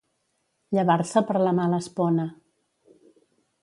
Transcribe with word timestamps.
Llevar-se 0.77 1.23
per 1.29 1.37
la 1.43 1.53
mala 1.61 1.83
espona. 1.87 2.29